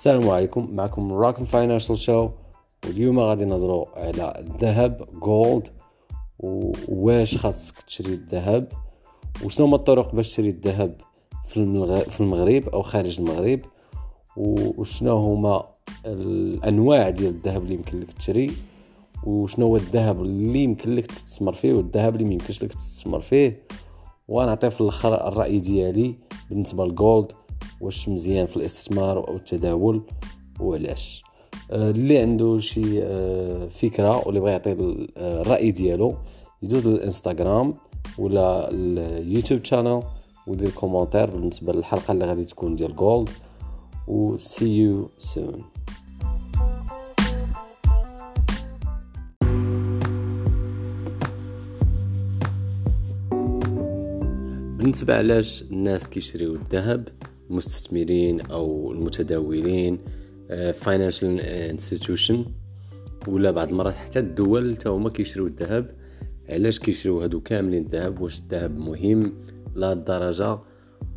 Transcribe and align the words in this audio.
السلام 0.00 0.28
عليكم. 0.28 0.68
معكم 0.72 1.12
راكم 1.12 1.44
Financial 1.44 1.98
Show. 1.98 2.28
واليوم 2.86 3.20
غادي 3.20 3.44
نهضروا 3.44 3.84
على 3.96 4.34
الذهب 4.38 5.08
gold. 5.20 5.68
وواش 6.38 7.36
خاصك 7.36 7.82
تشري 7.82 8.12
الذهب؟ 8.12 8.72
وشنو 9.44 9.66
هما 9.66 9.76
الطرق 9.76 10.14
باش 10.14 10.28
تشري 10.28 10.48
الذهب 10.48 11.00
في 11.42 12.20
المغرب 12.20 12.68
أو 12.68 12.82
خارج 12.82 13.20
المغرب؟ 13.20 13.60
وشنو 14.36 15.16
هما 15.16 15.64
الأنواع 16.06 17.10
ديال 17.10 17.34
الذهب 17.34 17.62
اللي 17.62 17.74
يمكن 17.74 18.00
لك 18.00 18.12
تشري؟ 18.12 18.50
وشنو 19.24 19.66
هو 19.66 19.76
الذهب 19.76 20.22
اللي 20.22 20.58
يمكن 20.58 20.94
لك 20.94 21.06
تستثمر 21.06 21.52
فيه؟ 21.52 21.72
والذهب 21.72 22.14
اللي 22.14 22.24
ميمكنش 22.24 22.62
لك 22.62 22.74
تستثمر 22.74 23.20
فيه؟ 23.20 23.62
ونعطي 24.28 24.70
في 24.70 24.80
الأخر 24.80 25.28
الرأي 25.28 25.60
ديالي 25.60 26.14
بالنسبة 26.50 26.86
لل 26.86 27.01
gold 27.01 27.32
واش 27.80 28.08
مزيان 28.08 28.46
في 28.46 28.56
الاستثمار 28.56 29.28
أو 29.28 29.36
التداول 29.36 30.02
وعلاش. 30.60 31.22
آه، 31.70 31.90
اللي 31.90 32.18
عنده 32.18 32.58
شي 32.58 33.02
آه، 33.02 33.68
فكرة 33.68 34.26
واللي 34.26 34.40
بغى 34.40 34.50
يعطي 34.50 34.76
الرأي 35.16 35.70
ديالو 35.70 36.14
يدوز 36.62 36.86
للإنستغرام 36.86 37.74
ولا 38.18 38.70
YouTube 38.70 39.64
channel 39.64 40.02
ودير 40.46 40.70
commentaire 40.70 41.30
بالنسبة 41.30 41.72
للحلقة 41.72 42.12
اللي 42.12 42.24
غادي 42.24 42.44
تكون 42.44 42.76
ديال 42.76 42.96
gold 42.96 43.28
و 44.08 44.36
see 44.36 44.78
you 44.78 45.10
soon 45.18 45.64
بالنسبة 54.78 55.14
علاش 55.16 55.62
الناس 55.62 56.06
كيشريو 56.06 56.54
الذهب 56.54 57.08
المستثمرين 57.50 58.40
أو 58.40 58.92
المتداولين 58.92 59.98
financial 60.72 61.40
institution 61.40 62.44
ولا 63.28 63.50
بعض 63.50 63.70
المرات 63.70 63.94
حتى 63.94 64.18
الدول 64.18 64.76
حتى 64.76 64.88
هما 64.88 65.10
كيشريو 65.10 65.46
الذهب. 65.46 65.90
علاش 66.48 66.78
كيشريو 66.78 67.22
هادو 67.22 67.40
كاملين 67.40 67.82
الذهب؟ 67.82 68.20
واش 68.20 68.40
الذهب 68.40 68.78
مهم؟ 68.78 69.32
لا 69.74 69.92
الدرجة. 69.92 70.58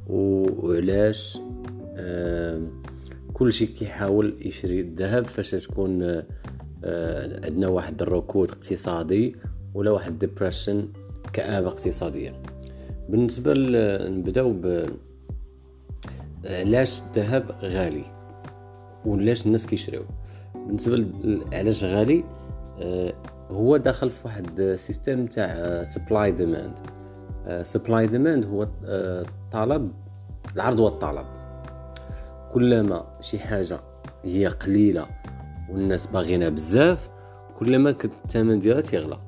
وعلاش؟ 0.08 1.38
كل 3.34 3.54
شيء 3.54 3.68
كيحاول 3.68 4.36
يشري 4.42 4.80
الذهب 4.82 5.26
فاش 5.26 5.52
تكون 5.52 6.24
آه، 6.84 7.46
عندنا 7.46 7.68
واحد 7.68 8.02
الركود 8.02 8.50
اقتصادي 8.50 9.36
ولا 9.74 9.92
واحد 9.92 10.20
depression 10.20 10.88
كآبة 11.34 11.68
اقتصادية. 11.68 12.34
بالنسبة 13.10 13.54
نبدأو 14.10 14.54
علاش 16.46 17.02
الذهب 17.02 17.52
غالي 17.62 18.04
ولاش 19.06 19.46
الناس 19.46 19.66
كيشريو. 19.66 20.02
بالنسبة 20.56 21.08
علاش 21.54 21.84
غالي؟ 21.84 22.24
آه، 22.82 23.14
هو 23.52 23.78
داخل 23.78 24.10
في 24.10 24.28
واحد 24.28 24.76
system 24.76 25.26
تاع 25.26 25.84
supply 25.84 26.32
demand 26.32 26.80
supply 27.64 28.08
demand 28.08 28.46
هو 28.46 28.68
الطلب 28.84 29.92
العرض 30.56 30.80
والطلب 30.80 31.26
كلما 32.54 33.18
شي 33.22 33.40
حاجة 33.40 33.80
هي 34.24 34.48
قليلة 34.48 35.08
والناس 35.70 36.08
باغينها 36.08 36.50
بزاف 36.50 37.10
كلما 37.60 37.92
كنت 37.92 38.12
الثمن 38.26 38.60
ديالها 38.60 38.82
تيغلى. 38.82 39.20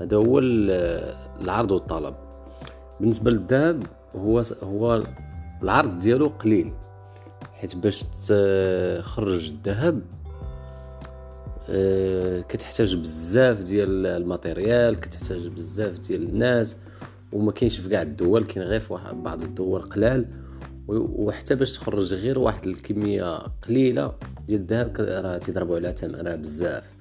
هذا 0.00 0.16
هو 0.16 0.38
العرض 0.38 1.70
والطلب. 1.70 2.14
بالنسبة 3.00 3.30
للذهب 3.30 3.82
هو 4.16 4.42
هو 4.62 5.02
العرض 5.62 5.98
ديالو 5.98 6.26
قليل 6.26 6.72
حيت 7.52 7.76
باش 7.76 8.02
تخرج 8.02 9.48
الذهب 9.50 10.02
آه، 11.70 12.40
كتحتاج 12.40 12.96
بزاف 12.96 13.60
ديال 13.60 14.06
الماتيريال 14.06 15.00
كتحتاج 15.00 15.48
بزاف 15.48 15.98
ديال 15.98 16.22
الناس 16.22 16.76
وما 17.32 17.52
كاينش 17.52 17.78
في 17.78 17.88
كاع 17.88 18.02
الدول 18.02 18.44
كاين 18.44 18.66
غير 18.66 18.80
في 18.80 18.98
بعض 19.12 19.42
الدول 19.42 19.80
قلال. 19.80 20.26
وحتى 20.88 21.54
باش 21.54 21.72
تخرج 21.72 22.14
غير 22.14 22.38
واحد 22.38 22.66
الكمية 22.66 23.38
قليلة 23.38 24.12
ديال 24.46 24.60
الذهب 24.60 24.96
راه 24.98 25.38
تيضربوا 25.38 25.76
عليها 25.76 25.90
ثمن 25.90 26.14
راه 26.14 26.36
بزاف. 26.36 26.92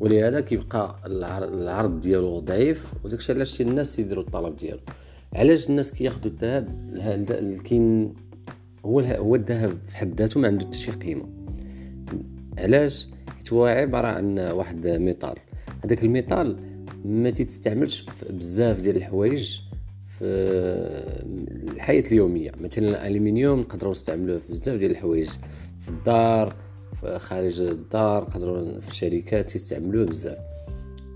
ولهذا 0.00 0.40
كيبقى 0.40 0.96
العرض 1.06 2.00
ديالو 2.00 2.38
ضعيف 2.38 2.92
وداكشي 3.04 3.32
علاش 3.32 3.60
الناس 3.60 3.98
يديروا 3.98 4.22
الطلب 4.22 4.56
ديالو. 4.56 4.80
علاش 5.34 5.70
الناس 5.70 5.92
كياخذوا 5.92 6.32
الذهب؟ 6.32 7.62
كاين 7.64 8.14
هو 8.84 9.00
هو 9.00 9.34
الذهب 9.34 9.78
في 9.86 9.96
حد 9.96 10.20
ذاته 10.20 10.40
ما 10.40 10.48
عنده 10.48 10.66
حتى 10.66 10.78
شي 10.78 10.90
قيمة. 10.90 11.28
علاش؟ 12.58 13.08
حيت 13.36 13.52
هو 13.52 13.66
عبارة 13.66 14.06
عن 14.06 14.38
واحد 14.38 14.88
ميطال. 14.88 15.36
هذاك 15.84 16.04
الميطال 16.04 16.56
ما 17.04 17.30
تستعملش 17.30 18.06
بزاف 18.30 18.80
ديال 18.80 18.96
الحوايج 18.96 19.60
في 20.18 20.24
الحياة 21.72 22.04
اليومية. 22.06 22.50
مثلا 22.60 22.88
الالومنيوم 22.88 23.60
نقدروا 23.60 23.90
نستعملوه 23.90 24.38
في 24.38 24.48
بزاف 24.52 24.78
ديال 24.78 24.90
الحوايج. 24.90 25.28
في 25.80 25.88
الدار 25.88 26.56
في 27.00 27.18
خارج 27.18 27.60
الدار 27.60 28.22
نقدروا 28.22 28.80
في 28.80 28.88
الشركات 28.88 29.54
يستعملوه 29.56 30.06
بزاف. 30.06 30.38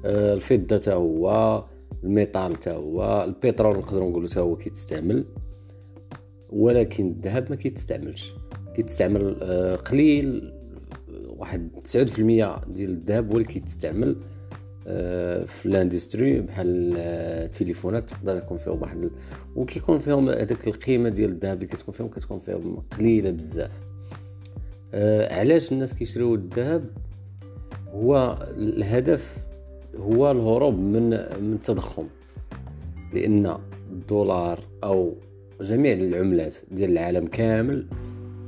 آه، 0.04 0.34
الفضة 0.34 0.76
حتى 0.76 0.92
هو 0.92 1.64
الميطال 2.04 2.56
حتى 2.56 2.70
هو 2.70 3.24
البترول 3.24 3.76
نقدروا 3.76 4.10
نقولوا 4.10 4.28
حتى 4.28 4.40
هو 4.40 4.56
كيتستعمل 4.56 5.24
ولكن 6.50 7.06
الذهب 7.06 7.46
ما 7.50 7.56
كيتستعملش. 7.56 8.34
كيتستعمل 8.76 9.36
آه، 9.42 9.76
قليل 9.76 10.52
واحد 11.26 11.68
9% 11.84 12.64
ديال 12.68 12.90
الذهب 12.90 13.30
هو 13.30 13.38
اللي 13.38 13.52
كيتستعمل 13.52 14.16
آه، 14.86 15.44
في 15.44 15.66
ال 15.66 15.74
industry 15.74 16.40
بحال 16.40 16.96
التليفونات 16.96 18.10
تقدر 18.10 18.36
يكون 18.36 18.56
فيهم 18.56 18.82
واحد 18.82 19.10
وكيكون 19.56 19.98
فيهم 19.98 20.28
هذاك 20.28 20.68
القيمة 20.68 21.08
ديال 21.08 21.30
الذهب 21.30 21.56
اللي 21.56 21.66
كتكون 21.66 21.94
فيهم 21.94 22.08
كتكون 22.08 22.38
فيهم 22.38 22.82
قليلة 22.98 23.30
بزاف. 23.30 23.70
آه، 24.94 25.38
علاش 25.40 25.72
الناس 25.72 25.94
كيشريو 25.94 26.34
الذهب؟ 26.34 26.84
هو 27.94 28.38
الهدف 28.56 29.36
هو 29.96 30.30
الهروب 30.30 30.74
من 30.78 31.10
من 31.10 31.52
التضخم 31.52 32.06
لأن 33.14 33.56
الدولار 33.92 34.60
أو 34.84 35.14
جميع 35.60 35.92
العملات 35.92 36.56
ديال 36.70 36.90
العالم 36.90 37.26
كامل 37.26 37.86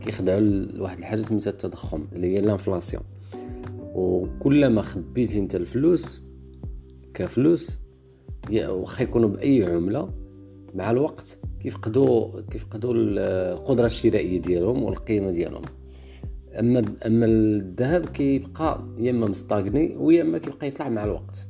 كيخضعوا 0.01 0.41
لواحد 0.41 0.99
الحاجة 0.99 1.21
سميتها 1.21 1.51
التضخم 1.51 2.05
اللي 2.13 2.35
هي 2.35 2.39
ال 2.39 2.45
inflation. 2.45 3.03
وكلما 3.95 4.83
خبيتي 4.83 5.39
أنت 5.39 5.55
الفلوس 5.55 6.23
كفلوس 7.15 7.81
واخا 8.53 9.03
يكونوا 9.03 9.29
بأي 9.29 9.65
عملة 9.65 10.09
مع 10.75 10.91
الوقت 10.91 11.39
كيفقدوا 11.61 12.41
كيفقدوا 12.41 12.95
القدرة 12.97 13.87
الشرائية 13.87 14.41
ديالهم 14.41 14.83
والقيمة 14.83 15.31
ديالهم. 15.31 15.63
أما 16.59 16.85
أما 17.07 17.27
الذهب 17.27 18.09
كيبقى 18.09 18.85
يا 18.99 19.11
إما 19.11 19.27
مستاغني 19.27 19.97
ويا 19.97 20.23
إما 20.23 20.39
كيبقى 20.39 20.67
يطلع 20.67 20.89
مع 20.89 21.05
الوقت. 21.05 21.49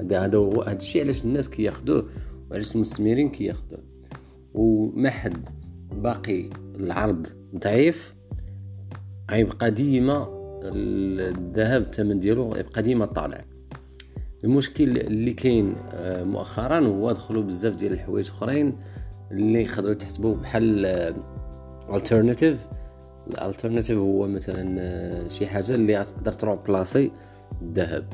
هذا 0.00 0.24
هذا 0.24 0.38
هو 0.38 0.62
هذا 0.62 0.76
الشيء 0.76 1.02
علاش 1.02 1.24
الناس 1.24 1.48
كياخذوه 1.48 2.08
وعلاش 2.50 2.74
المستثمرين 2.74 3.28
كياخذوه 3.28 3.82
وما 4.54 5.10
حد 5.10 5.48
باقي 5.92 6.50
العرض 6.76 7.26
ضعيف 7.56 8.14
غيبقى 9.30 9.70
ديما 9.70 10.28
الذهب 10.64 11.82
الثمن 11.82 12.18
ديالو 12.18 12.56
يبقى 12.56 12.82
ديما 12.82 13.06
طالع. 13.06 13.44
المشكل 14.44 14.98
اللي 14.98 15.32
كاين 15.32 15.74
آه، 15.92 16.24
مؤخرا 16.24 16.80
هو 16.80 17.12
دخلوا 17.12 17.42
بزاف 17.42 17.74
ديال 17.74 17.92
الحوايج 17.92 18.28
أخرين 18.28 18.76
اللي 19.30 19.62
يقدروا 19.62 19.94
تحسبوه 19.94 20.34
بحال 20.34 20.86
alternative 21.94 22.66
ال 23.34 23.39
alternative 23.39 23.98
هو 23.98 24.26
مثلا 24.26 24.76
آه، 24.80 25.28
شي 25.28 25.46
حاجة 25.46 25.74
اللي 25.74 26.04
تقدر 26.04 26.32
ت 26.32 26.40
remplacer 26.40 27.12
الذهب. 27.62 28.04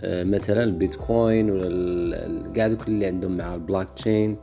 آه، 0.00 0.24
مثلا 0.24 0.64
البيتكوين 0.64 1.50
ولا 1.50 2.52
كاع 2.52 2.68
دوك 2.68 2.88
اللي 2.88 3.06
عندهم 3.06 3.36
مع 3.36 3.54
البلوك 3.54 3.90
تشين 3.90 4.36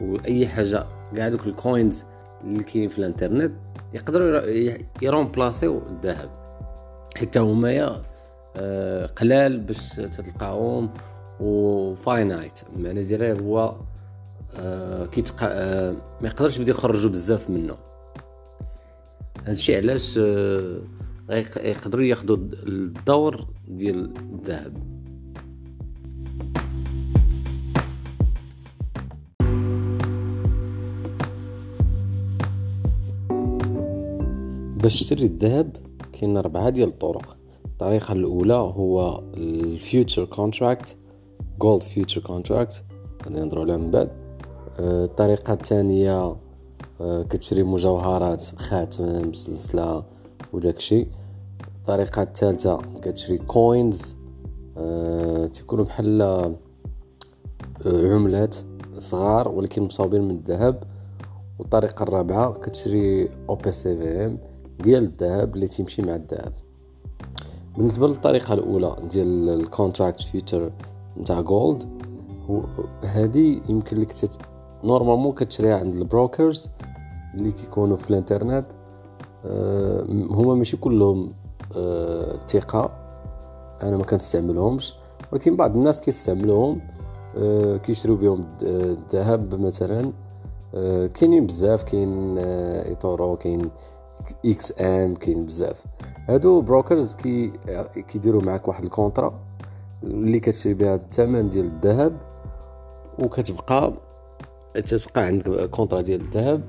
وأي 0.00 0.46
حاجة 0.46 0.86
كاع 1.16 1.28
دوك 1.28 1.46
ال 1.46 1.56
coins 1.56 2.04
اللي 2.44 2.64
كاينين 2.64 2.88
في 2.88 2.98
الانترنت 2.98 3.52
يقدروا 3.94 4.40
يرومبلاسيو 5.02 5.82
الذهب 5.88 6.30
حتى 7.16 7.38
هما 7.38 8.02
آه، 8.56 9.06
قلال 9.06 9.60
باش 9.60 9.88
تلقاهم 9.96 10.90
و 11.40 11.57
finite 11.57 12.58
المعنى 12.76 13.02
ديالها 13.02 13.40
هو 13.40 13.74
كيتق... 15.12 15.42
ما 16.20 16.28
يقدرش 16.28 16.58
يبدأ 16.58 16.70
يخرجوا 16.70 17.10
بزاف 17.10 17.50
منه. 17.50 17.76
هادشي 19.44 19.76
علاش 19.76 20.18
آه، 20.22 20.80
يقدروا 21.56 22.04
ياخذوا 22.04 22.36
الدور 22.66 23.46
ديال 23.68 24.12
الذهب. 24.32 24.94
باش 34.82 35.00
تشري 35.00 35.26
الذهب 35.26 35.76
كاين 36.12 36.38
ربعة 36.38 36.70
ديال 36.70 36.88
الطرق. 36.88 37.36
الطريقة 37.64 38.12
الأولى 38.12 38.54
هو 38.54 39.22
ال 39.36 39.49
future 39.49 40.24
contract 40.24 40.96
gold 41.58 41.82
future 41.82 42.20
contract 42.20 42.84
غادي 43.24 43.40
نهضروا 43.40 43.64
عليها 43.64 43.76
من 43.76 43.90
بعد. 43.90 44.10
آه، 44.78 45.04
الطريقة 45.04 45.52
الثانية 45.52 46.36
كتشري 47.00 47.62
مجوهرات 47.62 48.42
خاتم 48.42 49.32
سلسلة 49.32 50.04
وداكشي 50.52 51.06
الطريقة 51.78 52.22
الثالثة 52.22 52.82
كتشري 53.02 53.38
coins 53.38 54.14
أه 54.78 55.46
تيكونوا 55.46 55.84
بحال 55.84 56.22
عملات 57.86 58.56
صغار 58.98 59.48
ولكن 59.48 59.82
مصاوبين 59.82 60.22
من 60.22 60.30
الذهب. 60.30 60.82
والطريقة 61.58 62.02
الرابعة 62.02 62.52
كتشري 62.52 63.28
أو 63.48 63.54
بي 63.54 63.72
سي 63.72 63.96
في 63.96 64.26
ام 64.26 64.38
ديال 64.80 65.02
الذهب 65.02 65.54
اللي 65.54 65.66
تيمشي 65.66 66.02
مع 66.02 66.14
الذهب. 66.14 66.52
بالنسبة 67.76 68.08
للطريقة 68.08 68.54
الأولى 68.54 68.96
ديال 69.10 69.48
ال 69.48 69.56
contract 69.56 70.22
future 70.22 70.72
نتاع 71.20 71.40
gold 71.40 71.88
هذه 73.02 73.60
يمكن 73.68 74.00
لك 74.00 74.12
تت... 74.12 74.38
normalement 74.84 75.32
كتشريها 75.32 75.78
عند 75.78 75.94
ال 75.94 76.03
brokers 76.03 76.70
اللي 77.36 77.52
كيكونوا 77.52 77.96
في 77.96 78.10
الانترنت 78.10 78.66
أه 79.44 80.04
هما 80.30 80.54
ماشي 80.54 80.76
كلهم 80.76 81.32
أه 81.76 82.36
ثقة. 82.48 82.90
أنا 83.82 83.96
ما 83.96 84.04
كنستعملهمش 84.04 84.94
ولكن 85.32 85.56
بعض 85.56 85.76
الناس 85.76 86.00
كيستعملوهم 86.00 86.80
أه 87.36 87.76
كيشريو 87.76 88.16
بهم 88.16 88.44
الذهب 88.62 89.54
مثلا. 89.54 90.12
كاينين 91.14 91.46
بزاف 91.46 91.82
كاين 91.82 92.38
eToro 92.38 93.36
كاين 93.36 93.70
XM 94.46 95.14
كاين 95.14 95.46
بزاف. 95.46 95.84
هادو 96.28 96.60
brokers 96.60 97.14
كي 97.14 97.52
كيديروا 98.08 98.42
معاك 98.42 98.68
واحد 98.68 98.84
ال 98.84 98.90
contrat 98.90 99.34
اللي 100.02 100.40
كتشري 100.40 100.74
بها 100.74 100.94
الثمن 100.94 101.48
ديال 101.50 101.66
الذهب 101.66 102.16
وكتبقى 103.18 103.92
تتبقى 104.74 105.22
عندك 105.22 105.70
contrat 105.70 106.00
ديال 106.00 106.20
الذهب. 106.20 106.62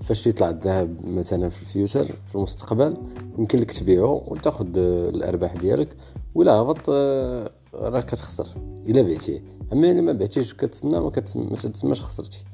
فاش 0.00 0.26
يطلع 0.26 0.50
الذهب 0.50 0.96
مثلا 1.04 1.48
في 1.48 1.62
ال 1.62 1.69
futur 1.69 2.04
في 2.04 2.34
المستقبل 2.34 2.96
يمكن 3.38 3.58
لك 3.58 3.70
تبيعو 3.70 4.22
وتاخذ 4.26 4.66
الأرباح 4.78 5.56
ديالك 5.56 5.88
ولا 6.34 6.52
هبط 6.52 6.80
آه، 6.88 7.50
راه 7.74 8.00
كتخسر 8.00 8.46
إلا 8.86 9.02
بعتيه. 9.02 9.42
أما 9.72 9.90
إلا 9.90 10.00
ما 10.00 10.12
بعتيش 10.12 10.54
كتسنى 10.54 11.00
ما, 11.00 11.10
كتسماش 11.10 12.02
خسرتي. 12.02 12.44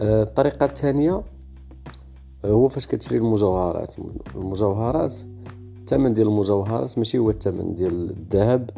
آه، 0.00 0.22
الطريقة 0.22 0.66
الثانية 0.66 1.22
هو 2.44 2.68
فاش 2.68 2.86
كتشري 2.86 3.18
المجوهرات. 3.18 3.94
المجوهرات 4.34 5.14
الثمن 5.78 6.14
ديال 6.14 6.28
المجوهرات 6.28 6.98
ماشي 6.98 7.18
هو 7.18 7.30
الثمن 7.30 7.74
ديال 7.74 8.10
الذهب 8.10 8.70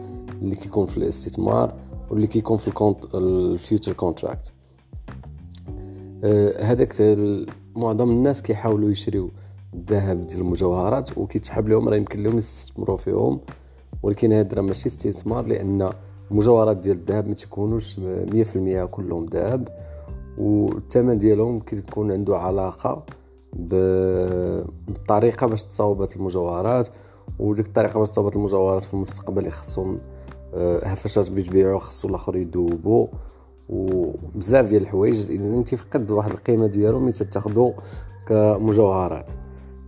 اللي 0.43 0.57
كيكون 0.57 0.87
في 0.87 0.97
الاستثمار 0.97 1.75
واللي 2.11 2.27
كيكون 2.27 2.57
في 2.57 2.69
الكونت 2.69 3.15
ال 3.15 3.26
future 3.26 3.93
contract 3.93 4.53
هذاك 6.61 7.17
معظم 7.77 8.11
الناس 8.11 8.43
كيحاولوا 8.43 8.91
يشريو 8.91 9.31
الذهب 9.75 10.27
ديال 10.27 10.41
المجوهرات 10.41 11.19
وكيتحب 11.19 11.69
لهم 11.69 11.89
راه 11.89 11.97
يمكن 11.97 12.23
لهم 12.23 12.39
يستثمروا 12.39 12.97
فيهم. 12.97 13.41
ولكن 14.03 14.33
هذا 14.33 14.55
راه 14.55 14.63
ماشي 14.63 14.89
استثمار 14.89 15.47
لأن 15.47 15.91
المجوهرات 16.31 16.77
ديال 16.77 16.97
الذهب 16.97 17.29
ما 17.29 17.35
تيكونوش 17.35 17.97
100% 17.97 18.01
كلهم 18.91 19.27
ذهب 19.27 19.69
والثمن 20.39 21.19
ديالهم 21.19 21.61
كيكون 21.61 22.13
عنده 22.13 22.37
علاقة 22.37 23.05
بالطريقة 23.53 25.47
باش 25.47 25.63
تصاوبت 25.63 26.17
المجوهرات 26.17 26.89
وديك 27.39 27.67
الطريقة 27.67 27.99
باش 27.99 28.11
تصاوبت 28.11 28.37
المجوهرات 28.37 28.83
في 28.83 28.95
المستقبل 28.95 29.51
خصهم 29.51 29.99
آه 30.55 30.95
فاش 30.95 31.29
بيتبيعوا 31.29 31.79
خصو 31.79 32.09
الآخر 32.09 32.37
يذوبوا. 32.37 33.07
وبزاف 33.73 34.69
ديال 34.69 34.83
الحوايج 34.83 35.31
إذا 35.31 35.55
أنت 35.55 35.75
فقد 35.75 36.11
واحد 36.11 36.31
القيمة 36.31 36.67
ديالهم 36.67 37.03
اللي 37.03 37.13
تاخذوا 37.13 37.73
كمجوهرات. 38.27 39.31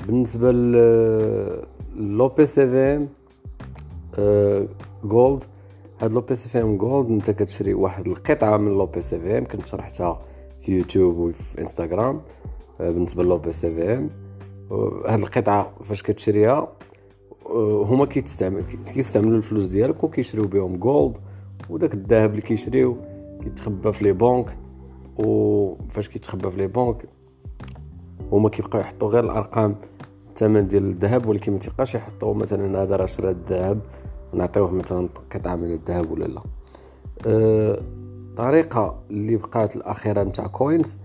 بالنسبة 0.06 0.52
لو 1.96 2.28
بي 2.28 2.46
سي 2.46 2.66
في 2.68 3.06
ام 4.18 4.68
gold 5.04 5.44
هاد 6.00 6.12
لو 6.12 6.20
بي 6.20 6.34
سي 6.34 6.48
في 6.48 6.62
إم 6.62 6.76
gold 6.76 7.10
أنت 7.10 7.30
كتشري 7.30 7.74
واحد 7.74 8.06
القطعة 8.06 8.56
من 8.56 8.68
لو 8.78 8.86
بي 8.86 9.00
سي 9.00 9.20
في 9.20 9.38
إم 9.38 9.44
كنت 9.44 9.66
شرحتها 9.66 10.18
في 10.60 10.72
يوتيوب 10.72 11.16
وفي 11.16 11.60
إنستغرام 11.60 12.20
آه، 12.80 12.90
بالنسبة 12.90 13.22
لو 13.22 13.38
بي 13.38 13.52
سي 13.52 13.74
في 13.74 13.92
ام 13.92 14.10
هاد 15.06 15.20
القطعة 15.20 15.72
فاش 15.84 16.02
كتشريها 16.02 16.68
آه، 17.46 17.84
هما 17.84 18.06
كيتستعمل 18.06 18.62
كيستعملوا 18.94 19.36
الفلوس 19.36 19.66
ديالك 19.66 20.04
وكيشريو 20.04 20.44
بهم 20.44 20.76
gold 20.76 21.18
وداك 21.70 21.94
الذهب 21.94 22.30
اللي 22.30 22.42
كيشريو 22.42 22.96
كيتخبى 23.44 23.92
في 23.92 24.04
les 24.04 24.12
banques 24.12 24.56
وفاش 25.18 26.08
كيتخبى 26.08 26.50
في 26.50 26.56
les 26.56 26.66
banques 26.66 27.04
هما 28.32 28.48
كيبقاو 28.48 28.80
يحطوا 28.80 29.08
غير 29.08 29.24
الأرقام 29.24 29.76
الثمن 30.28 30.66
ديال 30.66 30.84
الذهب 30.84 31.26
ولكن 31.26 31.52
ما 31.52 31.58
تيبقاش 31.58 31.94
يحطوا 31.94 32.34
مثلا 32.34 32.82
هذا 32.82 32.96
راه 32.96 33.06
شرا 33.06 33.30
الذهب 33.30 33.80
نعطيوه 34.32 34.70
مثلا 34.70 35.08
قطعه 35.30 35.56
من 35.56 35.72
الذهب 35.72 36.10
ولا 36.10 36.24
لا. 36.24 36.42
أه 37.26 37.80
اللي 39.10 39.36
بقات 39.36 39.76
الأخيرة 39.76 40.22
نتاع 40.22 40.46
coins 40.46 40.98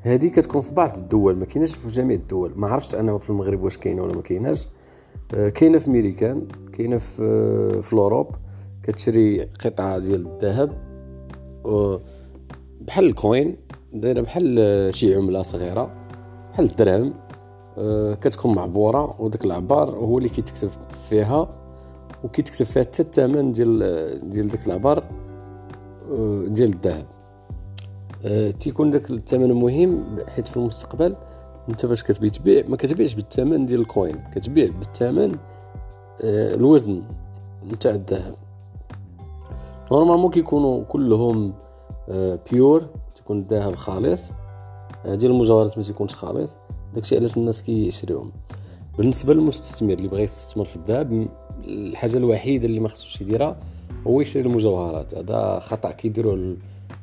هذه 0.00 0.28
كتكون 0.28 0.60
في 0.60 0.74
بعض 0.74 0.96
الدول 0.96 1.36
ما 1.36 1.44
كايناش 1.44 1.74
في 1.74 1.88
جميع 1.88 2.16
الدول. 2.16 2.52
ما 2.56 2.68
عرفتش 2.68 2.94
أنا 2.94 3.18
في 3.18 3.30
المغرب 3.30 3.62
واش 3.62 3.78
كاينة 3.78 4.02
ولا 4.02 4.14
ما 4.14 4.22
كايناش. 4.22 4.68
أه 5.34 5.48
كاينة 5.48 5.78
في 5.78 5.90
ميريكان 5.90 6.48
كاينة 6.72 6.98
في 6.98 7.22
أه 7.22 7.80
في 7.80 7.92
l'Europe 7.92 8.34
كتشري 8.82 9.42
قطعة 9.42 9.98
ديال 9.98 10.26
الذهب. 10.26 10.83
بحال 12.80 13.04
ال 13.04 13.14
coin 13.14 13.56
دايرة 13.92 14.20
بحال 14.20 14.94
شي 14.94 15.14
عملة 15.14 15.42
صغيرة 15.42 15.90
بحال 16.52 16.64
الدرهم 16.64 17.14
أه 17.78 18.14
كتكون 18.14 18.54
معبورة 18.54 19.22
وداك 19.22 19.44
العبار 19.44 19.90
هو 19.90 20.18
اللي 20.18 20.28
كيتكتب 20.28 20.68
فيها 21.08 21.48
وكيتكتب 22.24 22.66
فيها 22.66 22.82
حتى 22.82 23.02
الثمن 23.02 23.52
ديال 23.52 24.30
ديال 24.30 24.48
داك 24.48 24.66
العبار 24.66 25.04
أه 26.10 26.44
ديال 26.46 26.68
الذهب. 26.74 27.06
أه 28.24 28.50
تيكون 28.50 28.90
داك 28.90 29.10
الثمن 29.10 29.52
مهم 29.52 30.16
حيت 30.28 30.48
في 30.48 30.56
المستقبل 30.56 31.16
انت 31.68 31.86
فاش 31.86 32.02
كتبي 32.02 32.30
تبيع 32.30 32.66
ما 32.68 32.76
كتبيعش 32.76 33.14
بالثمن 33.14 33.66
ديال 33.66 33.80
ال 33.80 33.87
coin 33.87 34.16
كتبيع 34.34 34.70
بالثمن 34.78 35.36
الوزن 36.20 37.02
نتاع 37.64 37.90
الذهب. 37.92 38.34
normalement 39.92 40.30
كيكونوا 40.30 40.84
كلهم 40.84 41.54
pures 42.52 42.82
آه، 42.82 42.88
تكون 43.14 43.38
الذهب 43.38 43.74
خالص. 43.74 44.32
آه، 45.06 45.14
ديال 45.14 45.30
المجوهرات 45.30 45.78
ما 45.78 45.84
تيكونش 45.84 46.14
خالص. 46.14 46.56
داكشي 46.94 47.16
علاش 47.16 47.36
الناس 47.36 47.62
كيشريوهم. 47.62 48.32
بالنسبة 48.98 49.34
للمستثمر 49.34 49.92
اللي 49.92 50.08
بغى 50.08 50.22
يستثمر 50.22 50.64
في 50.64 50.76
الذهب 50.76 51.28
الحاجة 51.64 52.16
الوحيدة 52.16 52.66
اللي 52.66 52.80
ما 52.80 52.88
خصوش 52.88 53.20
يديرها 53.20 53.56
هو 54.06 54.20
يشري 54.20 54.42
المجوهرات 54.42 55.14
هذا 55.14 55.58
خطأ 55.58 55.90
كيديروا 55.90 56.54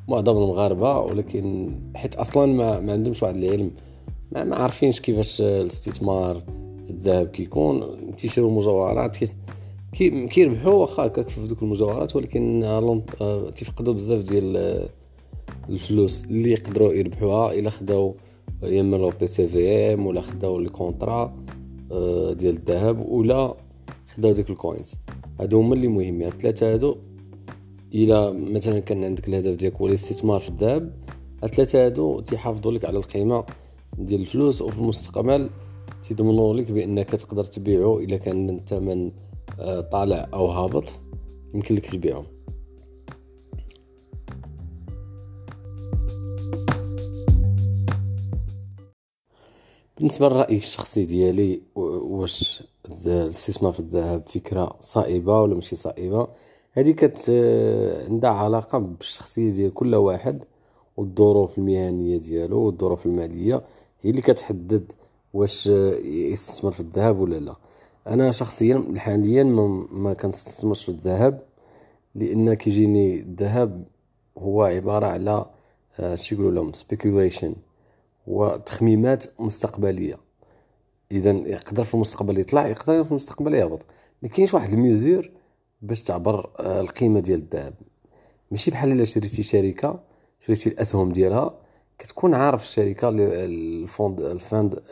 معظم 0.08 0.36
المغاربة 0.36 0.98
ولكن 0.98 1.74
حيت 1.94 2.14
أصلا 2.14 2.46
ما, 2.46 2.80
ما 2.80 2.92
عندهمش 2.92 3.22
واحد 3.22 3.36
العلم 3.36 3.70
ما, 4.32 4.44
ما 4.44 4.56
عارفينش 4.56 5.00
كيفاش 5.00 5.40
الاستثمار 5.40 6.42
في 6.84 6.90
الذهب 6.90 7.26
كيكون. 7.26 7.96
تيشريو 8.16 8.48
المجوهرات 10.00 10.32
كيربحوا 10.32 10.72
واخا 10.72 11.06
هكاك 11.06 11.28
في 11.28 11.46
دوك 11.46 11.62
المجوهرات 11.62 12.16
ولكن 12.16 12.64
آه، 12.64 13.50
تيفقدوا 13.50 13.94
بزاف 13.94 14.22
ديال 14.22 14.56
آه، 14.56 14.88
الفلوس 15.68 16.24
اللي 16.24 16.50
يقدروا 16.50 16.92
يربحوها. 16.92 17.52
إلا 17.52 17.70
خداو 17.70 18.14
يا 18.62 18.80
اما 18.80 18.96
لو 18.96 19.12
بي 19.20 19.26
سي 19.26 19.48
في 19.48 19.68
ام 19.68 20.06
ولا 20.06 20.20
خداو 20.20 20.58
ال 20.58 20.68
contrat 20.68 21.36
آه، 21.92 22.32
ديال 22.32 22.56
الذهب 22.56 23.08
ولا 23.08 23.54
خداو 24.16 24.32
ديك 24.32 24.50
ال 24.50 24.57
coins 24.57 24.94
هادو 25.40 25.60
هما 25.60 25.74
اللي 25.74 25.88
مهمين 25.88 26.28
الثلاثة 26.28 26.72
هادو 26.72 26.96
إلا 27.94 28.32
مثلا 28.32 28.80
كان 28.80 29.04
عندك 29.04 29.28
الهدف 29.28 29.56
ديالك 29.56 29.76
هو 29.76 29.86
الاستثمار 29.86 30.40
في 30.40 30.48
الذهب 30.48 30.92
الثلاثة 31.44 31.86
هادو 31.86 32.20
تيحافظوا 32.20 32.72
لك 32.72 32.84
على 32.84 32.98
القيمة 32.98 33.44
ديال 33.98 34.20
الفلوس 34.20 34.62
وفي 34.62 34.78
المستقبل 34.78 35.50
تيضمنوا 36.02 36.54
لك 36.54 36.70
بأنك 36.70 37.10
تقدر 37.10 37.44
تبيعو 37.44 37.98
إلا 37.98 38.16
كان 38.16 38.50
الثمن 38.50 39.10
طالع 39.92 40.28
أو 40.34 40.46
هابط 40.46 40.84
يمكن 41.54 41.74
لك 41.74 41.90
تبيعهم 41.90 42.26
بالنسبة 49.98 50.28
للرأي 50.28 50.56
الشخصي 50.56 51.04
ديالي 51.04 51.62
واش 51.74 52.62
الاستثمار 53.06 53.72
في 53.72 53.80
الذهب 53.80 54.22
فكرة 54.26 54.76
صائبة 54.80 55.42
ولا 55.42 55.54
ماشي 55.54 55.76
صائبة؟ 55.76 56.28
هذه 56.72 56.90
كت 56.90 57.30
عندها 58.10 58.30
علاقة 58.30 58.78
بالشخصية 58.78 59.50
ديال 59.50 59.74
كل 59.74 59.94
واحد 59.94 60.44
والظروف 60.96 61.58
المهنية 61.58 62.18
ديالو 62.18 62.58
والظروف 62.58 63.06
المالية 63.06 63.62
هي 64.02 64.10
اللي 64.10 64.22
كتحدد 64.22 64.92
واش 65.32 65.66
يستثمر 66.04 66.70
في 66.70 66.80
الذهب 66.80 67.18
ولا 67.20 67.36
لا. 67.36 67.56
أنا 68.06 68.30
شخصيا 68.30 68.84
حاليا 68.96 69.44
ما, 69.44 69.86
ما 69.90 70.14
كنستثمرش 70.14 70.84
في 70.84 70.88
الذهب 70.88 71.42
لأن 72.14 72.54
كيجيني 72.54 73.20
الذهب 73.20 73.84
هو 74.38 74.62
عبارة 74.62 75.06
على 75.06 75.46
آه، 76.00 76.14
شي 76.14 76.34
يقولوا 76.34 76.52
لهم؟ 76.52 76.72
سبيكوليشن 76.72 77.54
وتخميمات 78.26 79.24
مستقبلية. 79.40 80.18
اذا 81.12 81.30
يقدر 81.30 81.84
في 81.84 81.94
المستقبل 81.94 82.38
يطلع 82.38 82.66
يقدر 82.66 83.04
في 83.04 83.10
المستقبل 83.10 83.54
يهبط. 83.54 83.86
ما 84.22 84.28
كاينش 84.28 84.54
واحد 84.54 84.72
la 84.72 84.87
mesure 84.87 85.30
باش 85.82 86.02
تعبر 86.02 86.50
آه، 86.58 86.80
القيمة 86.80 87.20
ديال 87.20 87.38
الذهب. 87.38 87.74
ماشي 88.50 88.70
بحال 88.70 88.92
إلا 88.92 89.04
شريتي 89.04 89.42
شركة 89.42 90.00
شريتي 90.40 90.68
الأسهم 90.68 91.08
ديالها 91.08 91.58
كتكون 91.98 92.34
عارف 92.34 92.62
الشركة 92.62 93.08
ال 93.08 93.30
fund 93.30 94.20
ال 94.20 94.32
fund 94.32 94.82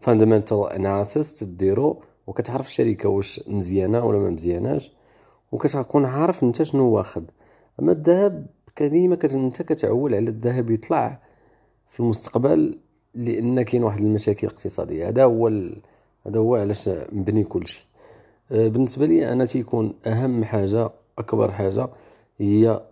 هذا 0.00 0.06
fundamental 0.06 0.72
analysis 0.72 1.34
تديرو 1.34 2.02
وكتعرف 2.26 2.66
الشركة 2.66 3.08
واش 3.08 3.40
مزيانة 3.48 4.04
ولا 4.04 4.18
ما 4.18 4.30
مزياناش 4.30 4.92
وكتكون 5.52 6.04
عارف 6.04 6.42
انت 6.42 6.62
شنو 6.62 6.84
واخد. 6.84 7.30
أما 7.80 7.92
الذهب 7.92 8.46
كديما 8.76 9.18
انت 9.24 9.62
كتعول 9.62 10.14
على 10.14 10.30
الذهب 10.30 10.70
يطلع 10.70 11.18
في 11.86 12.00
المستقبل 12.00 12.78
لأن 13.14 13.62
كاين 13.62 13.84
واحد 13.84 14.00
المشاكل 14.00 14.46
اقتصاديه 14.46 15.08
هذا 15.08 15.24
هو 15.24 15.48
ال... 15.48 15.76
هذا 16.26 16.40
هو 16.40 16.56
علاش 16.56 16.88
مبني 16.88 17.44
كلشي. 17.44 17.86
أه، 18.52 18.68
بالنسبة 18.68 19.06
لي 19.06 19.32
أنا 19.32 19.44
تيكون 19.44 19.94
أهم 20.06 20.44
حاجة 20.44 20.90
أكبر 21.18 21.52
حاجة 21.52 21.88
هي 22.38 22.82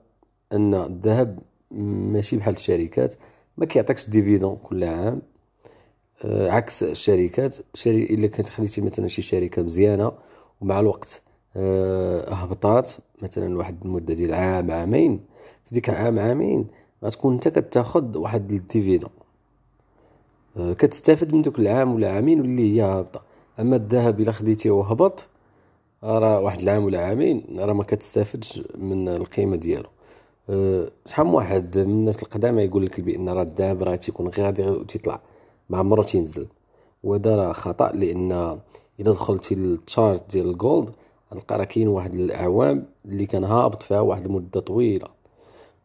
أن 0.52 0.74
الذهب 0.74 1.38
ماشي 1.70 2.36
بحال 2.36 2.54
الشركات 2.54 3.14
ما 3.56 3.66
كيعطيكش 3.66 4.10
ديفيدون 4.10 4.56
كل 4.62 4.84
عام. 4.84 5.22
عكس 6.24 6.82
الشركات. 6.82 7.56
شري... 7.74 8.04
إلا 8.04 8.26
كانت 8.26 8.48
خديتي 8.48 8.80
مثلا 8.80 9.08
شي 9.08 9.22
شركة 9.22 9.62
مزيانة 9.62 10.12
ومع 10.60 10.80
الوقت 10.80 11.22
أه، 11.56 12.34
هبطات 12.34 12.92
مثلا 13.22 13.58
واحد 13.58 13.76
المدة 13.84 14.14
ديال 14.14 14.34
عام 14.34 14.70
عامين. 14.70 15.20
في 15.64 15.74
ديك 15.74 15.90
عام 15.90 16.18
عامين 16.18 16.66
غتكون 17.04 17.34
أنت 17.34 17.48
كتاخد 17.48 18.16
واحد 18.16 18.52
ال 18.52 18.58
dividende 18.58 19.10
أه، 20.56 20.72
كتستافد 20.72 21.34
من 21.34 21.42
دوك 21.42 21.58
العام 21.58 21.94
ولا 21.94 22.12
عامين 22.12 22.40
واللي 22.40 22.76
هي 22.76 22.82
هابطة. 22.82 23.22
أما 23.60 23.76
الذهب 23.76 24.20
إلا 24.20 24.32
خديتيه 24.32 24.70
وهبط 24.70 25.26
راه 26.04 26.40
واحد 26.40 26.60
العام 26.60 26.84
ولا 26.84 27.06
عامين 27.06 27.44
راه 27.58 27.72
ما 27.72 27.84
كتستافدش 27.84 28.60
من 28.78 29.08
القيمة 29.08 29.56
ديالو. 29.56 29.88
شحال 31.06 31.26
واحد 31.26 31.78
من 31.78 31.90
الناس 31.90 32.22
القدامى 32.22 32.62
يقول 32.62 32.86
لك 32.86 33.00
بأن 33.00 33.28
راه 33.28 33.42
الذهب 33.42 33.82
راه 33.82 33.96
تيكون 33.96 34.28
غادي 34.28 34.84
تيطلع 34.88 35.20
ما 35.70 35.78
عمرو 35.78 36.02
تينزل. 36.02 36.46
وهذا 37.04 37.36
راه 37.36 37.52
خطأ 37.52 37.92
لأن 37.92 38.32
إلا 39.00 39.12
دخلتي 39.12 39.54
لل 39.54 39.76
chart 39.76 40.30
ديال 40.32 40.50
ال 40.50 40.58
gold 40.58 40.90
غتلقى 41.34 41.58
راه 41.58 41.64
كاين 41.64 41.88
واحد 41.88 42.14
الأعوام 42.14 42.86
اللي 43.04 43.26
كان 43.26 43.44
هابط 43.44 43.82
فيها 43.82 44.00
واحد 44.00 44.24
المدة 44.24 44.60
طويلة. 44.60 45.08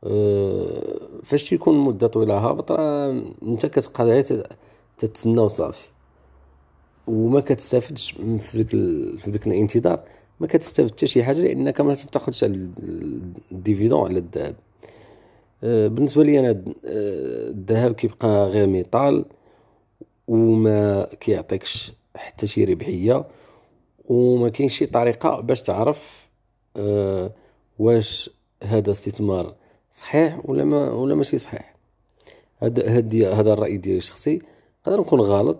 أه 0.03 0.99
فاش 1.23 1.49
تيكون 1.49 1.77
مدة 1.77 2.07
طويلة 2.07 2.37
هابط 2.37 2.71
راه 2.71 3.21
أنت 3.43 3.65
كتبقى 3.65 4.03
غير 4.03 4.47
تتسنى 4.97 5.39
وصافي 5.41 5.89
وما 7.07 7.39
كتستافدش 7.39 8.11
في 8.11 8.57
ذاك 8.57 8.69
في 9.17 9.29
ذاك 9.31 9.47
الانتظار. 9.47 9.99
ما 10.39 10.47
كتستافد 10.47 10.91
حتى 10.91 11.07
شي 11.07 11.23
حاجة 11.23 11.41
لأنك 11.41 11.81
ما 11.81 11.93
تاخذش 11.93 12.43
على 12.43 12.69
الديفيدون 13.51 14.05
على 14.05 14.19
الذهب. 14.19 14.55
أه 15.63 15.87
بالنسبة 15.87 16.23
لي 16.23 16.39
أنا 16.39 16.49
أه، 16.49 17.49
الذهب 17.49 17.93
كيبقى 17.93 18.47
غير 18.49 18.67
ميطال. 18.67 19.25
وما 20.27 21.03
كيعطيكش 21.19 21.91
حتى 22.15 22.47
شي 22.47 22.63
ربحية 22.63 23.25
وما 24.05 24.49
كاينش 24.49 24.77
شي 24.77 24.85
طريقة 24.85 25.41
باش 25.41 25.61
تعرف 25.61 26.29
أه 26.77 27.31
واش 27.79 28.29
هذا 28.63 28.91
استثمار 28.91 29.55
صحيح 29.91 30.49
ولا 30.49 30.63
ما 30.63 30.91
ولا 30.91 31.15
ماشي 31.15 31.37
صحيح. 31.37 31.75
هذا 32.57 32.89
هذا 33.33 33.53
الرأي 33.53 33.77
ديالي 33.77 33.97
الشخصي 33.97 34.41
نقدر 34.87 34.99
نكون 35.01 35.19
غلط 35.21 35.59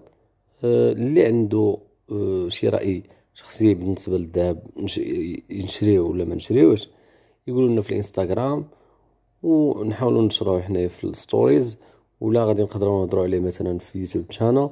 أه 0.64 0.92
اللي 0.92 1.26
عنده 1.26 1.78
أه 2.12 2.48
شي 2.50 2.70
رأي 2.70 3.04
شخصي 3.34 3.74
بالنسبة 3.74 4.18
للذهب 4.18 4.64
نشريه 5.52 6.00
ولا 6.00 6.26
ما 6.26 6.36
نشريوش 6.36 6.90
يقولوا 7.48 7.70
لنا 7.70 7.82
في 7.82 7.90
الإنستغرام 7.90 8.66
ونحاولوا 9.44 10.22
نشروه 10.22 10.62
حنايا 10.62 10.88
في 10.88 11.04
ال 11.04 11.12
stories. 11.12 11.78
ولا 12.22 12.46
غادي 12.46 12.64
نقدروا 12.64 13.00
نهضروا 13.00 13.24
عليه 13.24 13.40
مثلا 13.40 13.78
في 13.78 14.00
يوتيوب 14.00 14.32
channel 14.32 14.70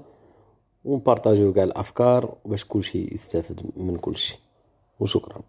ونبارطاجيو 0.85 1.53
كاع 1.53 1.63
الأفكار 1.63 2.35
باش 2.45 2.65
كلشي 2.65 3.09
يستافد 3.11 3.61
من 3.77 3.95
كلشي. 3.95 4.39
وشكرا. 4.99 5.41